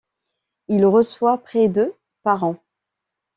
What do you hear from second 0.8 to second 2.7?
reçoit près de par an.